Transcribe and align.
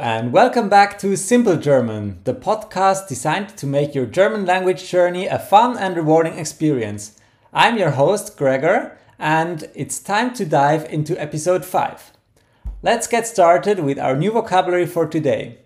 and 0.00 0.32
welcome 0.32 0.68
back 0.68 0.98
to 0.98 1.16
Simple 1.16 1.54
German, 1.54 2.18
the 2.24 2.34
podcast 2.34 3.06
designed 3.06 3.56
to 3.56 3.68
make 3.68 3.94
your 3.94 4.04
German 4.04 4.44
language 4.44 4.90
journey 4.90 5.28
a 5.28 5.38
fun 5.38 5.78
and 5.78 5.94
rewarding 5.94 6.36
experience. 6.36 7.16
I'm 7.52 7.78
your 7.78 7.92
host, 7.92 8.36
Gregor, 8.36 8.98
and 9.16 9.70
it's 9.76 10.00
time 10.00 10.34
to 10.34 10.44
dive 10.44 10.86
into 10.92 11.16
episode 11.16 11.64
5. 11.64 12.10
Let's 12.82 13.06
get 13.06 13.28
started 13.28 13.78
with 13.78 13.96
our 13.96 14.16
new 14.16 14.32
vocabulary 14.32 14.86
for 14.86 15.06
today. 15.06 15.60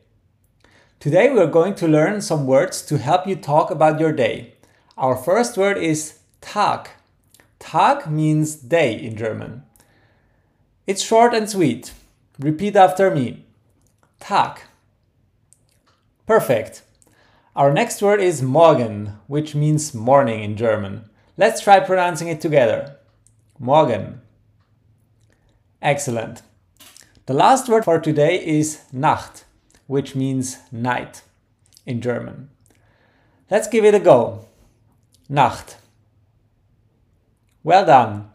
Today 1.00 1.32
we're 1.32 1.46
going 1.46 1.74
to 1.76 1.88
learn 1.88 2.20
some 2.20 2.46
words 2.46 2.82
to 2.82 2.98
help 2.98 3.26
you 3.26 3.36
talk 3.36 3.70
about 3.70 3.98
your 4.00 4.12
day. 4.12 4.52
Our 4.98 5.16
first 5.16 5.56
word 5.56 5.78
is 5.78 6.18
Tag. 6.42 6.90
Tag 7.58 8.06
means 8.10 8.54
day 8.54 9.00
in 9.00 9.16
German. 9.16 9.62
It's 10.86 11.02
short 11.02 11.32
and 11.32 11.48
sweet. 11.48 11.92
Repeat 12.38 12.76
after 12.76 13.10
me. 13.10 13.44
Tag. 14.20 14.60
Perfect. 16.26 16.82
Our 17.54 17.72
next 17.72 18.02
word 18.02 18.20
is 18.20 18.42
morgen, 18.42 19.18
which 19.26 19.54
means 19.54 19.94
morning 19.94 20.42
in 20.42 20.56
German. 20.56 21.08
Let's 21.36 21.60
try 21.60 21.80
pronouncing 21.80 22.28
it 22.28 22.40
together. 22.40 22.96
Morgen. 23.58 24.20
Excellent. 25.82 26.42
The 27.26 27.34
last 27.34 27.68
word 27.68 27.84
for 27.84 28.00
today 28.00 28.44
is 28.44 28.82
Nacht, 28.92 29.44
which 29.86 30.14
means 30.14 30.58
night 30.72 31.22
in 31.86 32.00
German. 32.00 32.50
Let's 33.50 33.68
give 33.68 33.84
it 33.84 33.94
a 33.94 34.00
go. 34.00 34.46
Nacht. 35.28 35.76
Well 37.62 37.86
done. 37.86 38.30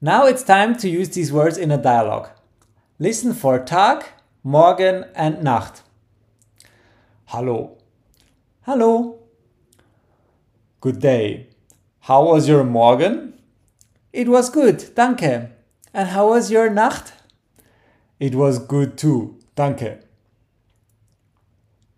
Now 0.00 0.26
it's 0.26 0.42
time 0.42 0.76
to 0.78 0.88
use 0.88 1.10
these 1.10 1.32
words 1.32 1.58
in 1.58 1.70
a 1.70 1.82
dialogue. 1.82 2.28
Listen 2.98 3.32
for 3.32 3.58
Tag, 3.58 4.04
Morgen 4.48 5.04
and 5.14 5.42
Nacht. 5.44 5.82
Hallo. 7.26 7.76
Hallo. 8.62 9.18
Good 10.80 11.00
day. 11.00 11.48
How 12.00 12.24
was 12.24 12.48
your 12.48 12.64
Morgen? 12.64 13.34
It 14.10 14.26
was 14.26 14.48
good, 14.48 14.94
danke. 14.94 15.50
And 15.92 16.08
how 16.08 16.30
was 16.30 16.50
your 16.50 16.70
Nacht? 16.70 17.12
It 18.18 18.34
was 18.34 18.58
good 18.58 18.96
too, 18.96 19.36
danke. 19.54 19.98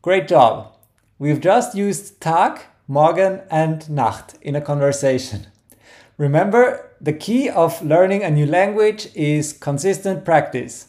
Great 0.02 0.26
job. 0.26 0.74
We've 1.20 1.40
just 1.40 1.76
used 1.76 2.20
Tag, 2.20 2.62
Morgen 2.88 3.42
and 3.48 3.88
Nacht 3.88 4.34
in 4.42 4.56
a 4.56 4.60
conversation. 4.60 5.46
Remember, 6.18 6.96
the 7.00 7.12
key 7.12 7.48
of 7.48 7.80
learning 7.80 8.24
a 8.24 8.30
new 8.32 8.46
language 8.46 9.06
is 9.14 9.52
consistent 9.52 10.24
practice. 10.24 10.88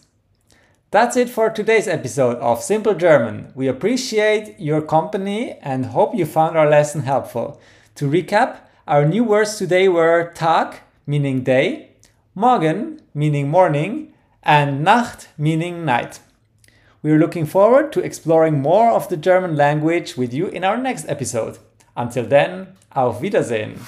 That's 0.92 1.16
it 1.16 1.30
for 1.30 1.50
today's 1.50 1.88
episode 1.88 2.36
of 2.39 2.61
Simple 2.61 2.95
German. 2.95 3.53
We 3.56 3.70
appreciate 3.70 4.59
your 4.59 4.81
company 4.81 5.53
and 5.61 5.86
hope 5.86 6.14
you 6.14 6.25
found 6.25 6.58
our 6.58 6.70
lesson 6.70 7.03
helpful. 7.03 7.61
To 7.95 8.09
recap, 8.09 8.58
our 8.86 9.06
new 9.06 9.23
words 9.23 9.56
today 9.56 9.88
were 9.88 10.34
Tag, 10.36 10.81
meaning 11.08 11.44
day, 11.44 11.92
Morgen, 12.36 13.00
meaning 13.14 13.50
morning, 13.50 14.14
and 14.44 14.84
Nacht, 14.84 15.30
meaning 15.38 15.86
night. 15.86 16.19
We 17.02 17.12
are 17.12 17.19
looking 17.19 17.45
forward 17.45 17.94
to 17.94 18.02
exploring 18.02 18.62
more 18.62 18.92
of 18.92 19.08
the 19.08 19.16
German 19.16 19.56
language 19.56 20.17
with 20.17 20.34
you 20.34 20.47
in 20.47 20.66
our 20.66 20.75
next 20.75 21.08
episode. 21.08 21.58
Until 21.95 22.25
then, 22.25 22.75
auf 22.94 23.22
Wiedersehen! 23.22 23.80